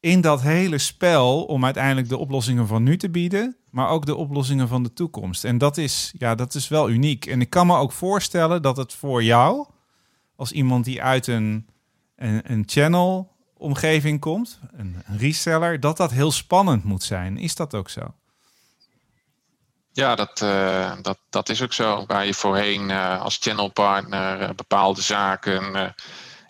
[0.00, 4.16] in dat hele spel om uiteindelijk de oplossingen van nu te bieden, maar ook de
[4.16, 5.44] oplossingen van de toekomst.
[5.44, 7.26] En dat is, ja, dat is wel uniek.
[7.26, 9.66] En ik kan me ook voorstellen dat het voor jou,
[10.36, 11.66] als iemand die uit een,
[12.16, 17.38] een, een channel omgeving komt, een, een reseller, dat dat heel spannend moet zijn.
[17.38, 18.14] Is dat ook zo?
[19.92, 22.04] Ja, dat, uh, dat, dat is ook zo.
[22.06, 25.94] Waar je voorheen uh, als channelpartner uh, bepaalde zaken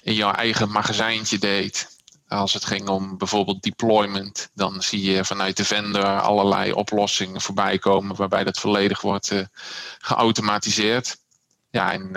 [0.02, 2.00] in jouw eigen magazijntje deed.
[2.28, 7.78] Als het ging om bijvoorbeeld deployment, dan zie je vanuit de vendor allerlei oplossingen voorbij
[7.78, 9.32] komen waarbij dat volledig wordt
[9.98, 11.16] geautomatiseerd.
[11.70, 12.10] Ja, en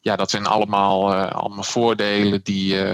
[0.00, 2.84] ja, dat zijn allemaal, allemaal voordelen die,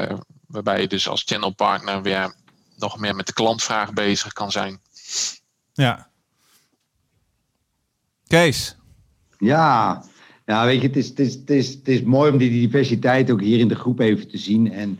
[0.46, 2.34] waarbij je dus als channelpartner weer
[2.76, 4.80] nog meer met de klantvraag bezig kan zijn.
[5.72, 6.10] Ja.
[8.26, 8.76] Kees.
[9.38, 10.02] Ja,
[10.46, 11.18] ja weet je, het is, het,
[11.50, 14.72] is, het, is, mooi om die diversiteit ook hier in de groep even te zien.
[14.72, 14.98] En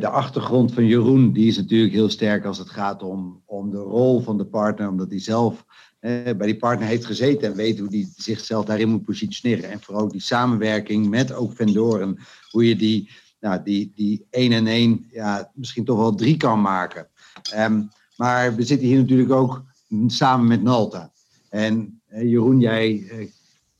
[0.00, 3.76] de achtergrond van Jeroen, die is natuurlijk heel sterk als het gaat om, om de
[3.76, 5.64] rol van de partner, omdat hij zelf
[6.00, 9.70] bij die partner heeft gezeten en weet hoe hij zichzelf daarin moet positioneren.
[9.70, 12.18] En vooral die samenwerking met ook vendoren,
[12.50, 16.60] hoe je die nou, die, die 1 en 1 ja, misschien toch wel drie kan
[16.60, 17.08] maken.
[17.56, 19.64] Um, maar we zitten hier natuurlijk ook
[20.06, 21.12] samen met Nalta.
[21.48, 23.28] En Jeroen, jij uh,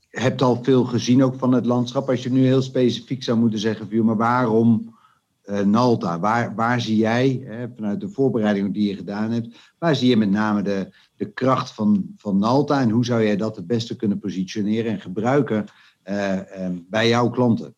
[0.09, 2.09] hebt al veel gezien ook van het landschap.
[2.09, 4.97] Als je nu heel specifiek zou moeten zeggen, maar waarom
[5.45, 6.19] uh, Nalta?
[6.19, 10.29] Waar, waar zie jij, vanuit de voorbereiding die je gedaan hebt, waar zie je met
[10.29, 14.19] name de, de kracht van, van Nalta en hoe zou jij dat het beste kunnen
[14.19, 15.65] positioneren en gebruiken
[16.57, 17.75] um, bij jouw klanten?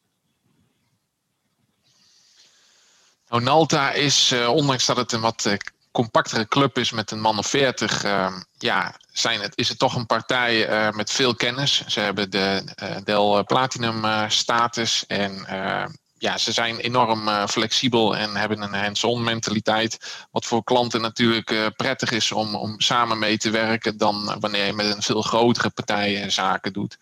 [3.29, 5.57] Onalta is, uh, ondanks dat het een wat
[5.91, 8.99] compactere club is met een man of 40, uh, ehm, ja,
[9.55, 11.85] is het toch een partij uh, met veel kennis.
[11.87, 12.63] Ze hebben de
[13.03, 15.45] Dell Platinum status en
[16.17, 20.25] ja, ze zijn enorm flexibel en hebben een hands-on mentaliteit.
[20.31, 24.73] Wat voor klanten natuurlijk prettig is om, om samen mee te werken dan wanneer je
[24.73, 26.97] met een veel grotere partij zaken doet.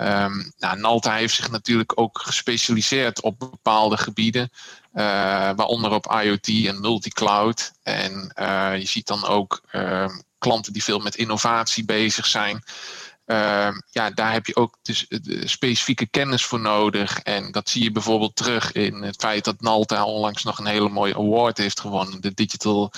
[0.00, 4.50] Um, nou, Nalta heeft zich natuurlijk ook gespecialiseerd op bepaalde gebieden.
[4.94, 5.02] Uh,
[5.56, 7.72] waaronder op IoT en multicloud.
[7.82, 12.62] En uh, je ziet dan ook uh, klanten die veel met innovatie bezig zijn.
[13.26, 17.18] Ehm, ja, daar heb je ook dus de specifieke kennis voor nodig.
[17.18, 20.88] En dat zie je bijvoorbeeld terug in het feit dat Nalta onlangs nog een hele
[20.88, 22.20] mooie award heeft gewonnen.
[22.20, 22.92] De Digital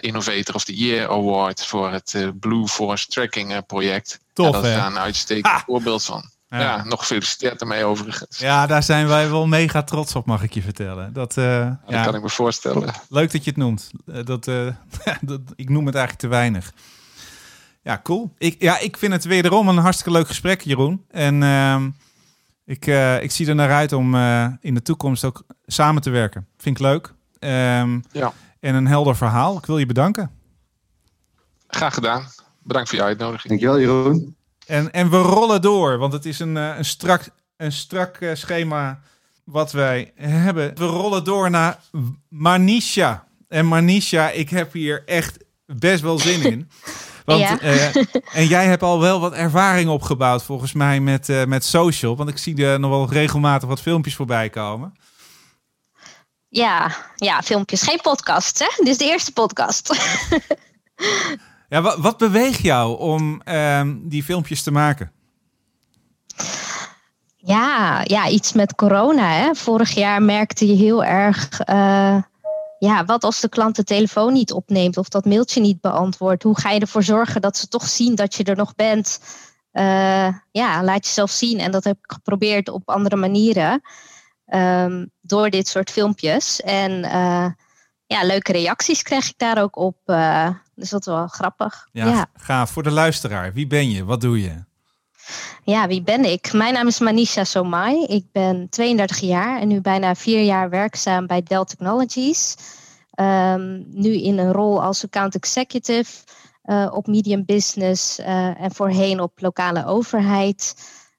[0.00, 4.20] Innovator of the Year Award voor het Blue Forest Tracking project.
[4.32, 5.62] Tof, ja, dat is daar een uitstekend Ha!
[5.66, 6.30] voorbeeld van.
[6.50, 6.60] Ja.
[6.60, 6.84] Ja.
[6.84, 8.38] nog gefeliciteerd ermee overigens.
[8.38, 11.12] Ja, daar zijn wij wel mega trots op, mag ik je vertellen.
[11.12, 12.94] Dat, eh, Dat ja, kan ik me voorstellen.
[13.08, 13.90] Leuk dat je het noemt.
[14.06, 14.66] Eh, dat, eh,
[15.20, 16.72] dat, ik noem het eigenlijk te weinig.
[17.82, 18.34] Ja, cool.
[18.38, 21.04] Ik, ja, ik vind het wederom een hartstikke leuk gesprek, Jeroen.
[21.10, 21.90] En ehm,
[22.64, 26.10] ik, eh, ik zie er naar uit om eh, in de toekomst ook samen te
[26.10, 26.46] werken.
[26.58, 27.14] Vind ik leuk.
[27.38, 28.32] Ehm, Ja.
[28.60, 29.56] En een helder verhaal.
[29.58, 30.30] Ik wil je bedanken.
[31.66, 32.26] Graag gedaan.
[32.62, 33.48] Bedankt voor je uitnodiging.
[33.48, 34.36] Dankjewel, Jeroen.
[34.68, 38.34] En, en we rollen door, want het is een, eh, een strak, een strak eh,
[38.34, 39.00] schema
[39.44, 40.74] wat wij hebben.
[40.76, 41.78] We rollen door naar
[42.28, 43.26] Manisha.
[43.48, 46.70] En Manisha, ik heb hier echt best wel zin in.
[47.24, 47.60] Want, Ja.
[47.60, 47.96] eh,
[48.40, 52.16] en jij hebt al wel wat ervaring opgebouwd volgens mij met, met social.
[52.16, 54.94] Want ik zie er nog wel regelmatig wat filmpjes voorbij komen.
[56.48, 57.82] Ja, ja, filmpjes.
[57.82, 58.66] Geen podcast, hè?
[58.76, 59.90] Dit is de eerste podcast.
[61.68, 65.12] Ja, wat, beweegt jou om ehm, die filmpjes te maken?
[67.36, 69.54] ja, ja, iets met corona, hè?
[69.54, 71.60] Vorig jaar merkte je heel erg...
[71.60, 72.22] eh,
[72.78, 76.42] ja, wat als de klant de telefoon niet opneemt of dat mailtje niet beantwoordt?
[76.42, 79.20] Hoe ga je ervoor zorgen dat ze toch zien dat je er nog bent?
[79.70, 81.58] Eh, ja, laat jezelf zien.
[81.58, 83.80] En dat heb ik geprobeerd op andere manieren.
[84.44, 86.60] ehm, door dit soort filmpjes.
[86.60, 87.46] En eh,
[88.06, 89.96] ja, leuke reacties krijg ik daar ook op.
[90.78, 91.88] dus dat is wel grappig.
[91.92, 92.26] Ja, ja.
[92.34, 92.70] gaaf.
[92.70, 94.04] Voor de luisteraar, wie ben je?
[94.04, 94.64] Wat doe je?
[95.64, 96.52] Ja, wie ben ik?
[96.52, 98.04] Mijn naam is Manisha Somai.
[98.04, 102.56] Ik ben 32 jaar en nu bijna vier jaar werkzaam bij Dell Technologies.
[103.10, 106.12] Ehm, nu in een rol als account executive
[106.62, 110.74] eh, op medium business eh, en voorheen op lokale overheid.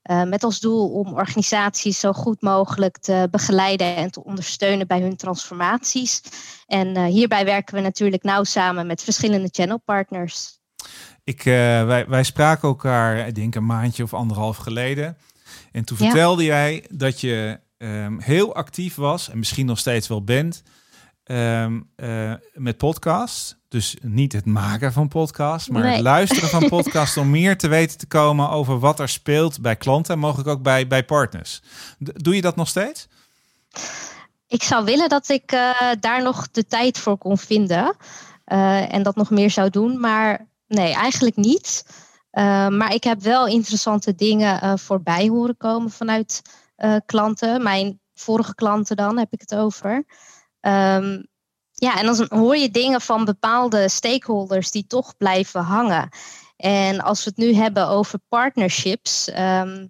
[0.10, 5.02] Eh, met als doel om organisaties zo goed mogelijk te begeleiden en te ondersteunen bij
[5.02, 6.22] hun transformaties.
[6.66, 10.60] En eh, hierbij werken we natuurlijk nauw samen met verschillende channelpartners.
[11.24, 11.46] Ik, eh,
[11.86, 15.18] wij, wij spraken elkaar, ik denk een maandje of anderhalf geleden.
[15.72, 16.06] En toen Ja.
[16.06, 20.64] vertelde jij dat je ehm, heel actief was, en misschien nog steeds wel bent,
[21.24, 23.58] ehm, eh, met podcasts.
[23.70, 27.98] Dus niet het maken van podcasts, maar het luisteren van podcasts om meer te weten
[27.98, 31.62] te komen over wat er speelt bij klanten en mogelijk ook bij, bij partners.
[31.98, 33.08] Doe je dat nog steeds?
[34.48, 37.96] Ik zou willen dat ik eh, daar nog de tijd voor kon vinden
[38.44, 41.86] eh, en dat nog meer zou doen, maar nee, eigenlijk niet.
[42.32, 46.42] Eh, maar ik heb wel interessante dingen voorbij horen komen vanuit
[47.06, 47.64] klanten.
[47.64, 50.06] Mijn vorige klanten dan heb ik het over.
[50.60, 51.22] Ehm,
[51.80, 56.10] ja, en dan hoor je dingen van bepaalde stakeholders die toch blijven hangen.
[56.58, 59.88] En als we het nu hebben over partnerships, ehm,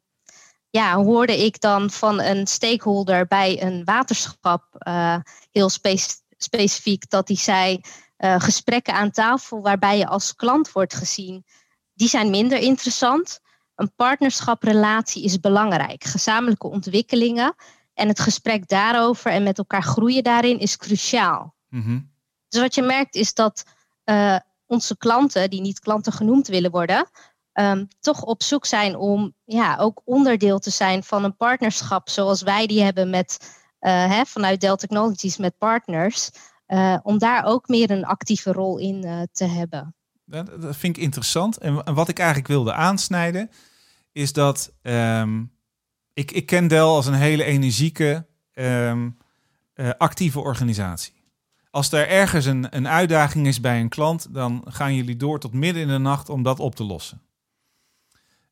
[0.69, 5.17] ja, hoorde ik dan van een stakeholder bij een waterschap eh,
[5.52, 7.82] heel spe- specifiek dat die zei
[8.17, 11.45] eh, gesprekken aan tafel waarbij je als klant wordt gezien,
[11.93, 13.39] die zijn minder interessant.
[13.75, 16.04] Een partnerschaprelatie is belangrijk.
[16.04, 17.56] Gezamenlijke ontwikkelingen
[17.93, 21.58] en het gesprek daarover en met elkaar groeien daarin is cruciaal.
[21.69, 21.99] Mhm.
[22.47, 23.63] Dus wat je merkt is dat
[24.03, 27.10] eh, onze klanten, die niet klanten genoemd willen worden,
[27.51, 32.41] ehm, toch op zoek zijn om ja, ook onderdeel te zijn van een partnerschap zoals
[32.41, 36.29] wij die hebben met, eh, hè, vanuit Dell Technologies met partners.
[36.65, 39.95] eh, om daar ook meer een actieve rol in te hebben.
[40.25, 41.58] Dat, dat vind ik interessant.
[41.58, 43.49] En, wa- en wat ik eigenlijk wilde aansnijden,
[44.12, 45.43] is dat ehm,
[46.13, 49.10] ik, ik ken Dell als een hele energieke, ehm,
[49.73, 51.13] eh, actieve organisatie.
[51.71, 55.53] Als er ergens een, een uitdaging is bij een klant, dan gaan jullie door tot
[55.53, 57.21] midden in de nacht om dat op te lossen.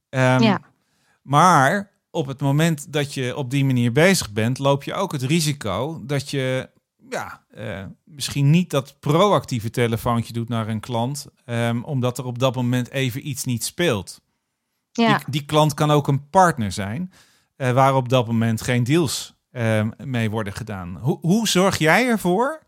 [0.10, 0.60] Ehm, Ja.
[1.22, 5.22] Maar op het moment dat je op die manier bezig bent, loop je ook het
[5.22, 6.70] risico dat je
[7.10, 12.40] ja, eh, misschien niet dat proactieve telefoontje doet naar een klant, ehm, omdat er op
[12.40, 14.22] dat moment even iets niet speelt.
[14.92, 15.18] Ja.
[15.18, 17.12] Die, die klant kan ook een partner zijn,
[17.56, 20.98] eh, waar op dat moment geen deals ehm, mee worden gedaan.
[21.02, 22.64] Hoe, hoe zorg jij ervoor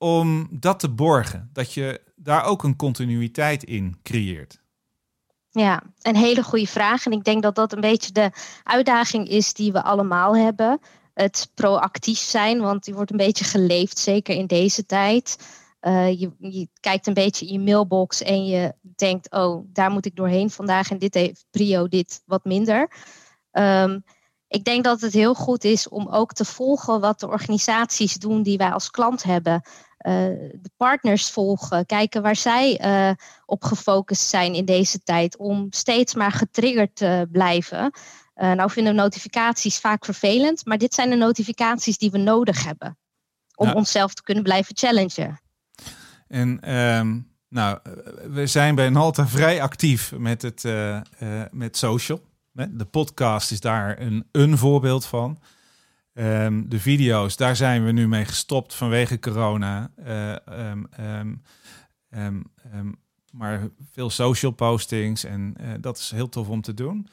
[0.00, 1.50] om dat te borgen?
[1.52, 4.60] Dat je daar ook een continuïteit in creëert?
[5.50, 7.06] Ja, een hele goede vraag.
[7.06, 8.30] En ik denk dat dat een beetje de
[8.62, 10.80] uitdaging is die we allemaal hebben.
[11.14, 15.36] Het proactief zijn, want die wordt een beetje geleefd, zeker in deze tijd.
[15.80, 20.16] Eh, je, kijkt een beetje in je mailbox en je denkt, oh, daar moet ik
[20.16, 22.90] doorheen vandaag en dit heeft prio, dit wat minder.
[23.50, 23.98] Ehm,
[24.48, 28.42] ik denk dat het heel goed is om ook te volgen wat de organisaties doen
[28.42, 29.62] die wij als klant hebben.
[30.02, 32.80] De partners volgen, kijken waar zij
[33.46, 37.92] op gefocust zijn in deze tijd, om steeds maar getriggerd te blijven.
[38.34, 42.98] nou vinden we notificaties vaak vervelend, maar dit zijn de notificaties die we nodig hebben
[43.54, 45.40] om onszelf te kunnen blijven challengen.
[46.28, 47.78] En ehm, nou,
[48.28, 50.64] we zijn bij Nalta vrij actief met, het,
[51.50, 52.20] met social.
[52.52, 55.38] De podcast is daar een, een voorbeeld van.
[56.20, 59.90] Ehm, de video's, daar zijn we nu mee gestopt vanwege corona.
[60.06, 60.36] Uh,
[62.10, 62.52] um,
[63.32, 67.08] maar veel social postings en uh, dat is heel tof om te doen.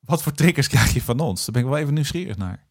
[0.00, 1.44] wat voor triggers krijg je van ons?
[1.44, 2.66] Daar ben ik wel even nieuwsgierig naar.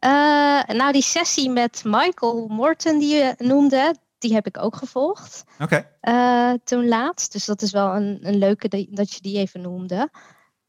[0.00, 5.44] Uh, nou, die sessie met Michael Morton die je noemde, die heb ik ook gevolgd.
[5.58, 5.86] Oké.
[6.00, 6.58] Okay.
[6.58, 7.32] toen laatst.
[7.32, 10.10] Dus dat is wel een, een leuke dat je die even noemde.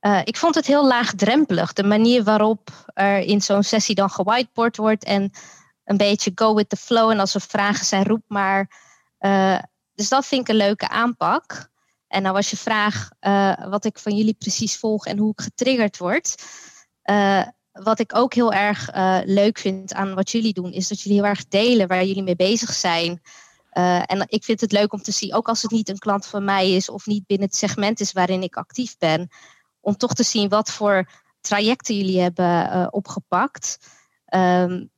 [0.05, 4.77] Uh, ik vond het heel laagdrempelig, de manier waarop er in zo'n sessie dan gewhiteboard
[4.77, 5.31] wordt en
[5.83, 7.09] een beetje go with the flow.
[7.09, 8.71] En als er vragen zijn, roep maar.
[9.19, 9.59] Uh,
[9.95, 11.69] dus dat vind ik een leuke aanpak.
[12.07, 15.41] En nou was je vraag uh, wat ik van jullie precies volg en hoe ik
[15.41, 16.43] getriggerd word.
[17.71, 18.89] wat ik ook heel erg
[19.25, 22.35] leuk vind aan wat jullie doen, is dat jullie heel erg delen waar jullie mee
[22.35, 23.21] bezig zijn.
[24.05, 26.43] en ik vind het leuk om te zien, ook als het niet een klant van
[26.43, 29.29] mij is of niet binnen het segment is waarin ik actief ben,
[29.85, 31.09] om toch te zien wat voor
[31.41, 33.77] trajecten jullie hebben uh, opgepakt.
[34.33, 34.89] Um,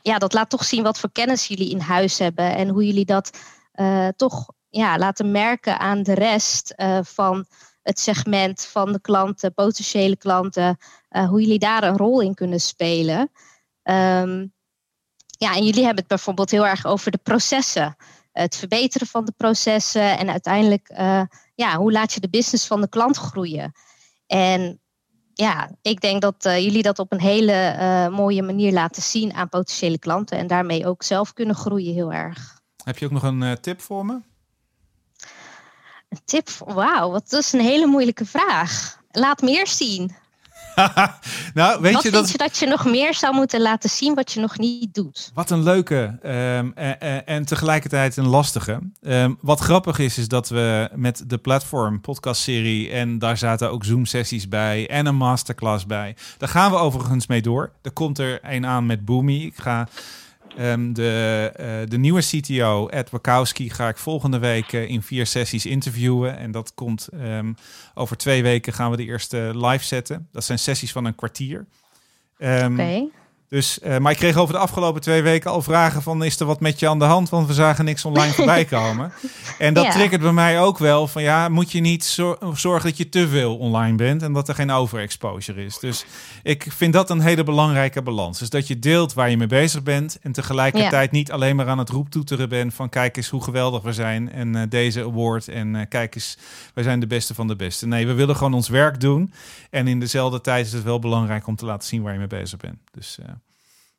[0.00, 3.04] ja, dat laat toch zien wat voor kennis jullie in huis hebben en hoe jullie
[3.04, 3.38] dat
[3.74, 7.46] uh, toch ja, laten merken aan de rest uh, van
[7.82, 10.78] het segment van de klanten, potentiële klanten,
[11.08, 13.18] hoe jullie daar een rol in kunnen spelen.
[13.82, 14.54] Um,
[15.38, 17.96] ja, en jullie hebben het bijvoorbeeld heel erg over de processen.
[18.32, 20.88] Het verbeteren van de processen en uiteindelijk,
[21.54, 23.72] ja, hoe laat je de business van de klant groeien?
[24.26, 24.80] En
[25.34, 29.34] ja, ik denk dat uh, jullie dat op een hele uh, mooie manier laten zien
[29.34, 32.60] aan potentiële klanten en daarmee ook zelf kunnen groeien heel erg.
[32.84, 34.20] Heb je ook nog een uh, tip voor me?
[36.08, 36.48] Een tip?
[36.48, 39.00] Wauw, wat is een hele moeilijke vraag.
[39.10, 40.16] Laat meer zien.
[41.54, 42.30] nou, weet wat je vind dat...
[42.30, 45.30] je dat je nog meer zou moeten laten zien wat je nog niet doet?
[45.34, 48.78] Wat een leuke um, en, en, tegelijkertijd een lastige.
[49.00, 53.84] Um, wat grappig is, is dat we met de platform podcastserie en daar zaten ook
[53.84, 56.16] Zoom-sessies bij en een masterclass bij.
[56.38, 57.72] Daar gaan we overigens mee door.
[57.82, 59.42] Er komt er een aan met Boomy.
[59.42, 59.88] Ik ga
[60.60, 65.26] Um, de, uh, de nieuwe CTO, Ed Wakowski, ga ik volgende week uh, in vier
[65.26, 66.38] sessies interviewen.
[66.38, 67.54] En dat komt um,
[67.94, 70.28] over twee weken gaan we de eerste live zetten.
[70.32, 71.66] Dat zijn sessies van een kwartier.
[72.38, 73.10] Um.
[73.48, 76.24] Dus, uh, maar ik kreeg over de afgelopen twee weken al vragen van...
[76.24, 77.28] is er wat met je aan de hand?
[77.28, 79.12] Want we zagen niks online voorbij komen.
[79.58, 79.90] En dat ja.
[79.90, 81.22] triggert bij mij ook wel van...
[81.22, 82.04] ja, moet je niet
[82.54, 84.22] zorgen dat je te veel online bent...
[84.22, 85.78] en dat er geen overexposure is.
[85.78, 86.04] Dus
[86.42, 88.38] ik vind dat een hele belangrijke balans.
[88.38, 90.18] Dus dat je deelt waar je mee bezig bent...
[90.22, 91.16] en tegelijkertijd ja.
[91.16, 92.74] niet alleen maar aan het roeptoeteren bent...
[92.74, 95.48] van kijk eens hoe geweldig we zijn en uh, deze award...
[95.48, 96.38] en uh, kijk eens,
[96.74, 97.86] wij zijn de beste van de beste.
[97.86, 99.32] Nee, we willen gewoon ons werk doen.
[99.70, 102.26] En in dezelfde tijd is het wel belangrijk om te laten zien waar je mee
[102.26, 102.78] bezig bent.
[102.92, 103.18] Dus...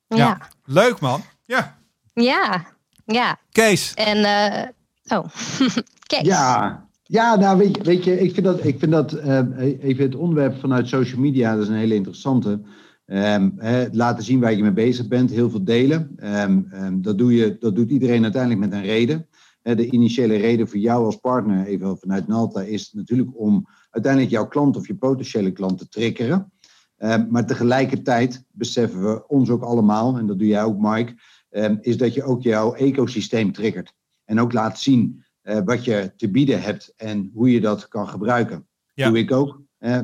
[0.08, 0.18] Ja.
[0.18, 0.40] ja.
[0.66, 1.22] Leuk man.
[1.46, 1.78] Ja.
[2.14, 2.66] Ja.
[3.06, 3.40] Ja.
[3.52, 3.94] Kees.
[3.94, 5.26] En, uh, oh,
[6.12, 6.22] Kees.
[6.22, 6.86] Ja.
[7.04, 9.40] Ja, nou weet je, weet je ik vind dat, ik vind dat uh,
[9.80, 12.62] even het onderwerp vanuit social media, dat is een hele interessante.
[13.06, 16.18] Um, hè, laten zien waar je mee bezig bent, heel veel delen.
[16.24, 19.28] Um, um, dat, doe je, dat doet iedereen uiteindelijk met een reden.
[19.62, 24.48] de initiële reden voor jou als partner, even vanuit Nalta, is natuurlijk om uiteindelijk jouw
[24.48, 26.52] klant of je potentiële klant te triggeren.
[26.98, 31.14] Uh, maar tegelijkertijd beseffen we ons ook allemaal, en dat doe jij ook, Mike,
[31.52, 33.94] uh, is dat je ook jouw ecosysteem triggert.
[34.26, 38.08] En ook laat zien uh, wat je te bieden hebt en hoe je dat kan
[38.08, 38.68] gebruiken.
[38.94, 39.08] Ja.
[39.08, 39.62] Doe ik ook.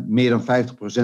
[0.07, 0.43] meer dan 50%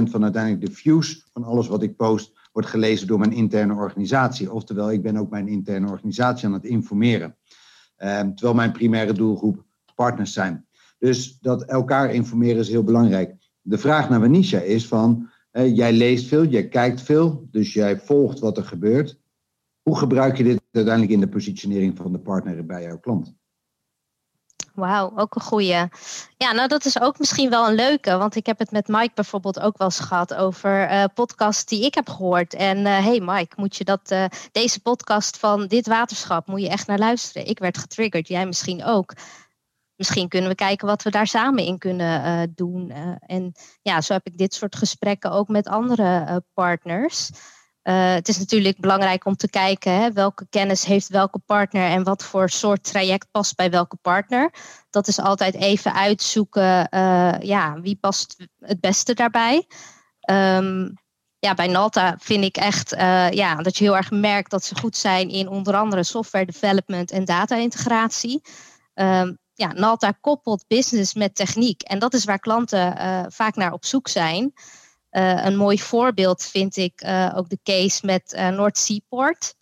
[0.09, 4.51] van uiteindelijk de views van alles wat ik post, wordt gelezen door mijn interne organisatie.
[4.51, 7.37] Oftewel, ik ben ook mijn interne organisatie aan het informeren.
[7.97, 10.67] Terwijl mijn primaire doelgroep partners zijn.
[10.99, 13.35] Dus dat elkaar informeren is heel belangrijk.
[13.61, 18.39] De vraag naar Wanisha is van jij leest veel, jij kijkt veel, dus jij volgt
[18.39, 19.19] wat er gebeurt.
[19.81, 23.37] Hoe gebruik je dit uiteindelijk in de positionering van de partner bij jouw klant?
[24.73, 25.87] Wauw, ook een goeie.
[26.37, 29.11] Ja, nou dat is ook misschien wel een leuke, want ik heb het met Mike
[29.15, 32.53] bijvoorbeeld ook wel eens gehad over uh, podcasts die ik heb gehoord.
[32.53, 36.69] En uh, hey Mike, moet je dat, uh, deze podcast van dit waterschap, moet je
[36.69, 37.47] echt naar luisteren.
[37.47, 39.13] Ik werd getriggerd, jij misschien ook
[39.99, 42.89] misschien kunnen we kijken wat we daar samen in kunnen uh, doen.
[42.89, 47.29] Uh, en ja, zo heb ik dit soort gesprekken ook met andere uh, partners.
[47.81, 52.23] het is natuurlijk belangrijk om te kijken hè, welke kennis heeft welke partner en wat
[52.23, 54.53] voor soort traject past bij welke partner.
[54.89, 56.87] Dat is altijd even uitzoeken,
[57.45, 59.67] ja, wie past het beste daarbij.
[60.31, 60.93] Um,
[61.39, 62.89] ja, bij Nalta vind ik echt
[63.29, 67.11] ja, dat je heel erg merkt dat ze goed zijn in onder andere software development
[67.11, 68.41] en data integratie.
[68.93, 71.81] Um, ja, Nalta koppelt business met techniek.
[71.81, 74.53] En dat is waar klanten uh, vaak naar op zoek zijn.
[75.11, 77.03] Uh, een mooi voorbeeld vind ik
[77.35, 79.57] ook de case met North Seaport.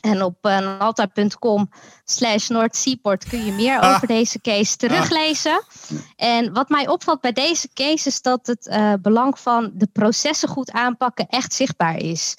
[0.00, 1.70] En op uh, nalta.com
[2.04, 3.94] slash Noordseaport kun je meer ah.
[3.94, 5.62] over deze case teruglezen.
[5.62, 5.98] Ah.
[6.16, 10.48] En wat mij opvalt bij deze case is dat het uh, belang van de processen
[10.48, 12.36] goed aanpakken echt zichtbaar is.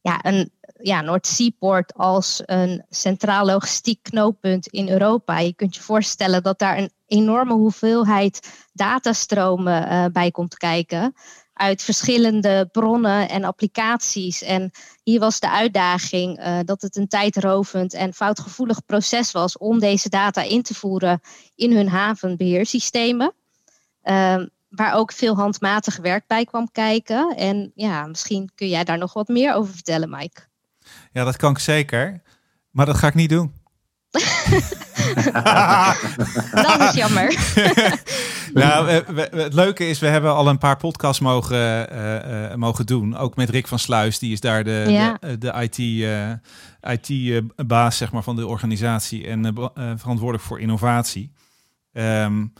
[0.00, 0.52] Ja, een
[0.84, 5.38] ja, Noordseaport als een centraal logistiek knooppunt in Europa.
[5.38, 11.14] Je kunt je voorstellen dat daar een enorme hoeveelheid datastromen uh, bij komt kijken
[11.52, 14.42] uit verschillende bronnen en applicaties.
[14.42, 14.70] En
[15.02, 20.08] hier was de uitdaging uh, dat het een tijdrovend en foutgevoelig proces was om deze
[20.08, 21.20] data in te voeren
[21.54, 23.34] in hun havenbeheersystemen.
[24.02, 27.36] Uh, waar ook veel handmatig werk bij kwam kijken.
[27.36, 30.52] En ja, misschien kun jij daar nog wat meer over vertellen, Mike.
[31.12, 32.22] Ja, dat kan ik zeker.
[32.70, 33.52] Maar dat ga ik niet doen.
[36.52, 37.36] dat is jammer.
[38.54, 38.88] nou,
[39.36, 43.16] het leuke is, we hebben al een paar podcasts mogen, uh, uh, mogen doen.
[43.16, 45.16] Ook met Rick van Sluis, die is daar de, ja.
[45.20, 46.30] de, de, IT, uh,
[46.92, 51.32] IT-baas zeg maar, van de organisatie en verantwoordelijk voor innovatie.
[51.92, 52.52] Um,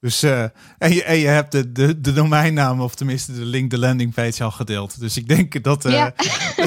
[0.00, 0.42] dus, uh,
[0.78, 4.44] en, je, en je hebt de, de, de domeinnaam, of tenminste de link, de landingpage
[4.44, 5.00] al gedeeld.
[5.00, 6.12] Dus ik denk dat uh, ja.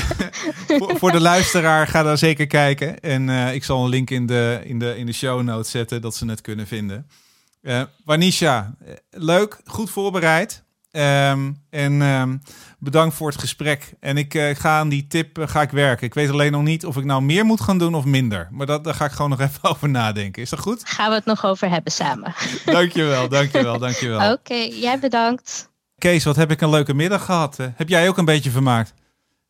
[0.78, 3.00] voor, voor, de luisteraar, ga daar zeker kijken.
[3.00, 6.02] En uh, ik zal een link in de, in, de, in de show notes zetten,
[6.02, 7.08] dat ze het kunnen vinden.
[8.06, 8.76] Wanisha,
[9.10, 10.64] leuk, goed voorbereid.
[10.92, 12.42] Um, en um,
[12.80, 13.94] bedankt voor het gesprek.
[14.00, 16.08] En ik uh, ga aan die tip uh, ga ik werken.
[16.08, 18.48] Ik weet alleen nog niet of ik nou meer moet gaan doen of minder.
[18.52, 20.42] Maar dat, daar ga ik gewoon nog even over nadenken.
[20.42, 20.82] Is dat goed?
[20.84, 22.34] Gaan we het nog over hebben samen.
[22.66, 24.20] dankjewel, dankjewel, dankjewel.
[24.32, 25.70] Oké, okay, jij bedankt.
[25.98, 27.60] Kees, wat heb ik een leuke middag gehad.
[27.60, 28.94] Uh, heb jij ook een beetje vermaakt?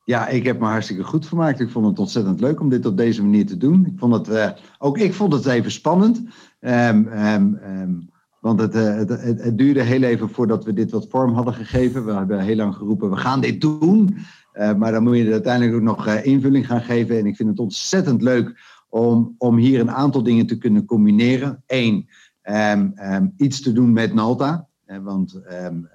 [0.06, 1.60] Ja, ik heb me hartstikke goed vermaakt.
[1.60, 3.86] Ik vond het ontzettend leuk om dit op deze manier te doen.
[3.86, 6.22] Ik vond het, ook ik vond het even spannend.
[6.60, 8.11] Um, um,
[8.42, 12.06] want eh, het, het, het, duurde heel even voordat we dit wat vorm hadden gegeven.
[12.06, 14.18] We hebben heel lang geroepen, we gaan dit doen.
[14.54, 17.18] Uh, maar dan moet je er uiteindelijk ook nog uh, invulling gaan geven.
[17.18, 21.64] En ik vind het ontzettend leuk om, om hier een aantal dingen te kunnen combineren.
[21.68, 22.10] Eén,
[22.44, 24.68] um, um, iets te doen met Nalta.
[25.02, 25.90] want um,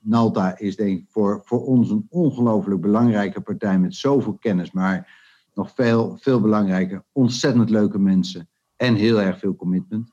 [0.00, 4.72] Nalta is denk ik voor, voor ons een ongelooflijk belangrijke partij met zoveel kennis.
[4.72, 5.20] Maar
[5.54, 10.10] nog veel, veel belangrijker, ontzettend leuke mensen en heel erg veel commitment.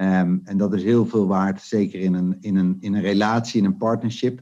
[0.00, 3.60] Um, en dat is heel veel waard, zeker in een, in een, in een relatie,
[3.60, 4.40] in een partnership.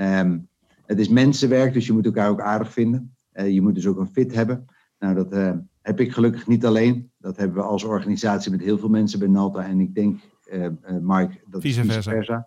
[0.00, 0.48] Um,
[0.86, 3.14] het is mensenwerk, dus je moet elkaar ook aardig vinden.
[3.32, 4.66] Uh, je moet dus ook een fit hebben.
[4.98, 5.50] Nou, dat uh,
[5.82, 7.10] heb ik gelukkig niet alleen.
[7.18, 9.64] Dat hebben we als organisatie met heel veel mensen bij Nalta.
[9.64, 10.20] En ik denk,
[10.52, 10.68] uh,
[11.00, 12.10] Mike, dat vice versa.
[12.10, 12.46] Vice versa.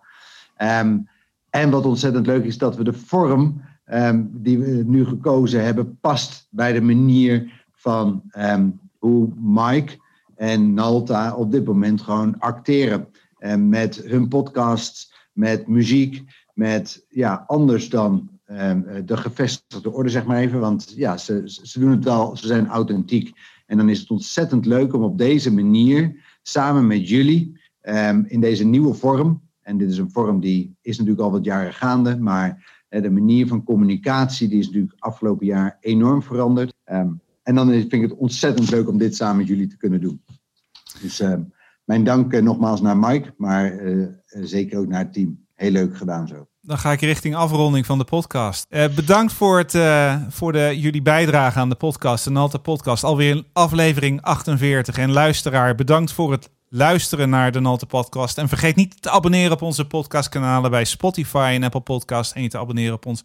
[0.80, 1.08] Um,
[1.50, 3.60] en wat ontzettend leuk is, dat we de vorm
[4.30, 8.22] die we nu gekozen hebben, past bij de manier van
[8.98, 10.00] hoe Mike
[10.42, 13.08] en Nalta op dit moment gewoon acteren.
[13.38, 16.22] En met hun podcasts, met muziek,
[16.54, 20.60] met ja, anders dan um, de gevestigde orde, zeg maar even.
[20.60, 23.32] Want ja, ze, ze doen het wel, ze zijn authentiek.
[23.66, 28.40] En dan is het ontzettend leuk om op deze manier, samen met jullie, um, in
[28.40, 29.40] deze nieuwe vorm.
[29.60, 33.10] En dit is een vorm die is natuurlijk al wat jaren gaande, maar uh, de
[33.10, 36.74] manier van communicatie die is natuurlijk afgelopen jaar enorm veranderd.
[36.90, 40.00] Um, en dan vind ik het ontzettend leuk om dit samen met jullie te kunnen
[40.00, 40.22] doen.
[41.00, 41.34] Dus uh,
[41.84, 45.46] mijn dank uh, nogmaals naar Mike, maar uh, zeker ook naar het team.
[45.54, 46.46] Heel leuk gedaan zo.
[46.60, 48.68] Dan ga ik richting afronding van de podcast.
[48.68, 49.76] bedankt voor, het,
[50.28, 53.04] voor de, jullie bijdrage aan de podcast, de Nalta podcast.
[53.04, 54.98] Alweer aflevering 48.
[54.98, 58.38] En luisteraar, bedankt voor het luisteren naar de Nalta podcast.
[58.38, 62.32] En vergeet niet te abonneren op onze podcastkanalen bij Spotify en Apple Podcast.
[62.32, 63.24] En je te abonneren op ons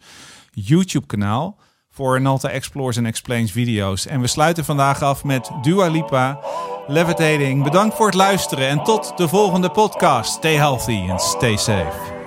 [0.50, 1.58] YouTube kanaal
[1.98, 4.06] voor Nalta Explores en Explains video's.
[4.06, 6.38] En we sluiten vandaag af met Dua Lipa,
[6.86, 7.62] Levitating.
[7.62, 10.32] Bedankt voor het luisteren en tot de volgende podcast.
[10.32, 12.17] Stay healthy and stay safe.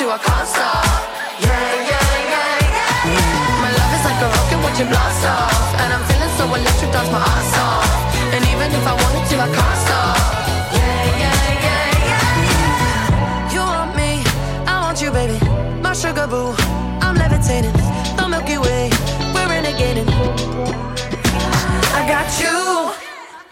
[0.00, 0.84] to, I can't stop.
[1.44, 1.52] Yeah,
[1.90, 2.74] yeah, yeah,
[3.04, 3.60] yeah.
[3.60, 7.10] My love is like a rocket watching blast off, and I'm feeling so electric, dance
[7.12, 7.90] my ass off.
[8.32, 10.16] And even if I wanted to, I can't stop.
[10.76, 13.52] Yeah, yeah, yeah, yeah.
[13.52, 14.10] You want me,
[14.72, 15.38] I want you, baby.
[15.84, 16.56] My sugar boo,
[17.04, 17.76] I'm levitating.
[18.16, 18.88] The Milky Way,
[19.34, 20.08] we're renegading.
[21.98, 22.56] I got you,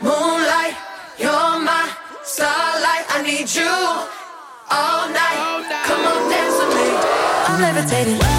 [0.01, 0.77] moonlight,
[1.21, 1.85] you're my
[2.25, 3.05] starlight.
[3.13, 4.18] I need you
[4.71, 5.65] all night.
[5.87, 6.89] Come on, dance with me.
[7.49, 8.38] I'm levitating.